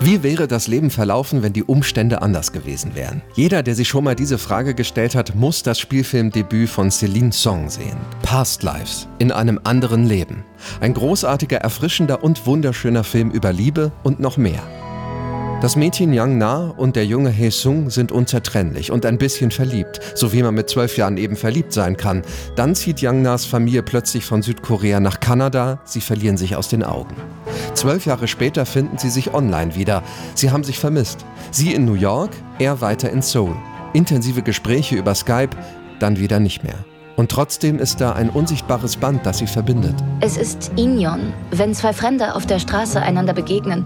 [0.00, 3.20] Wie wäre das Leben verlaufen, wenn die Umstände anders gewesen wären?
[3.34, 7.68] Jeder, der sich schon mal diese Frage gestellt hat, muss das Spielfilmdebüt von Celine Song
[7.68, 7.96] sehen.
[8.22, 10.44] Past Lives, in einem anderen Leben.
[10.80, 14.62] Ein großartiger, erfrischender und wunderschöner Film über Liebe und noch mehr.
[15.62, 19.98] Das Mädchen Yang Na und der junge Hee Sung sind unzertrennlich und ein bisschen verliebt,
[20.14, 22.22] so wie man mit zwölf Jahren eben verliebt sein kann.
[22.54, 26.84] Dann zieht Yang Nas Familie plötzlich von Südkorea nach Kanada, sie verlieren sich aus den
[26.84, 27.16] Augen.
[27.74, 30.02] Zwölf Jahre später finden sie sich online wieder.
[30.34, 31.24] Sie haben sich vermisst.
[31.50, 33.56] Sie in New York, er weiter in Seoul.
[33.92, 35.50] Intensive Gespräche über Skype,
[36.00, 36.84] dann wieder nicht mehr.
[37.16, 39.94] Und trotzdem ist da ein unsichtbares Band, das sie verbindet.
[40.20, 43.84] Es ist Inyon, wenn zwei Fremde auf der Straße einander begegnen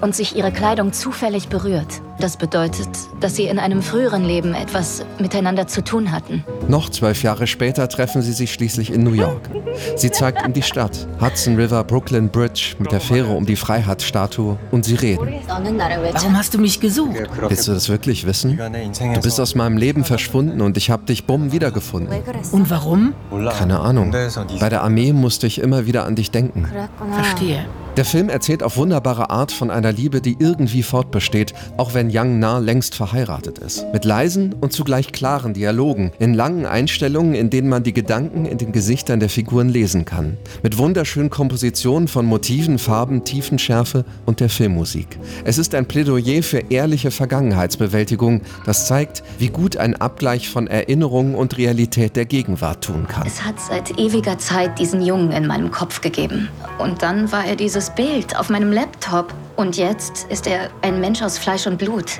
[0.00, 2.00] und sich ihre Kleidung zufällig berührt.
[2.20, 2.88] Das bedeutet,
[3.20, 6.44] dass sie in einem früheren Leben etwas miteinander zu tun hatten.
[6.66, 9.48] Noch zwölf Jahre später treffen sie sich schließlich in New York.
[9.94, 14.58] Sie zeigt ihm die Stadt, Hudson River, Brooklyn Bridge mit der Fähre um die Freiheitsstatue
[14.72, 15.28] und sie reden.
[15.46, 17.16] Warum hast du mich gesucht?
[17.48, 18.58] Willst du das wirklich wissen?
[18.58, 22.12] Du bist aus meinem Leben verschwunden und ich habe dich bumm wiedergefunden.
[22.50, 23.14] Und warum?
[23.56, 24.12] Keine Ahnung.
[24.58, 26.66] Bei der Armee musste ich immer wieder an dich denken.
[27.12, 27.64] Verstehe.
[27.98, 32.38] Der Film erzählt auf wunderbare Art von einer Liebe, die irgendwie fortbesteht, auch wenn Yang
[32.38, 33.84] Na längst verheiratet ist.
[33.92, 38.58] Mit leisen und zugleich klaren Dialogen, in langen Einstellungen, in denen man die Gedanken in
[38.58, 40.36] den Gesichtern der Figuren lesen kann.
[40.62, 45.18] Mit wunderschönen Kompositionen von Motiven, Farben, Tiefenschärfe und der Filmmusik.
[45.44, 51.34] Es ist ein Plädoyer für ehrliche Vergangenheitsbewältigung, das zeigt, wie gut ein Abgleich von Erinnerung
[51.34, 53.26] und Realität der Gegenwart tun kann.
[53.26, 56.48] Es hat seit ewiger Zeit diesen Jungen in meinem Kopf gegeben.
[56.78, 59.34] Und dann war er dieses Bild auf meinem Laptop.
[59.58, 62.16] Und jetzt ist er ein Mensch aus Fleisch und Blut.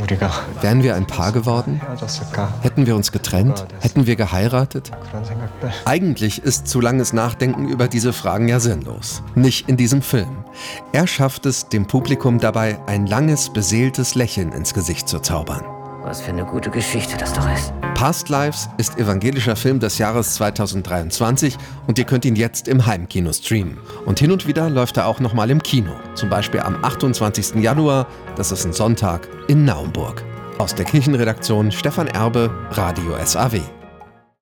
[0.60, 1.80] Wären wir ein Paar geworden?
[2.62, 3.64] Hätten wir uns getrennt?
[3.78, 4.90] Hätten wir geheiratet?
[5.84, 9.22] Eigentlich ist zu langes Nachdenken über diese Fragen ja sinnlos.
[9.36, 10.44] Nicht in diesem Film.
[10.90, 15.77] Er schafft es, dem Publikum dabei ein langes, beseeltes Lächeln ins Gesicht zu zaubern.
[16.08, 17.70] Was für eine gute Geschichte das doch ist.
[17.94, 23.30] Past Lives ist evangelischer Film des Jahres 2023 und ihr könnt ihn jetzt im Heimkino
[23.30, 23.76] streamen.
[24.06, 25.92] Und hin und wieder läuft er auch nochmal im Kino.
[26.14, 27.56] Zum Beispiel am 28.
[27.56, 30.24] Januar, das ist ein Sonntag, in Naumburg.
[30.56, 33.77] Aus der Kirchenredaktion Stefan Erbe, Radio SAW.